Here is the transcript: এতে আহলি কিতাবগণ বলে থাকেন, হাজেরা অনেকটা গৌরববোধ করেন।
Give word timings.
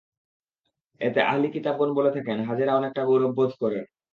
এতে 1.01 1.19
আহলি 1.23 1.47
কিতাবগণ 1.47 1.89
বলে 1.93 2.11
থাকেন, 2.11 2.37
হাজেরা 2.49 2.73
অনেকটা 2.75 3.01
গৌরববোধ 3.05 3.51
করেন। 3.61 3.83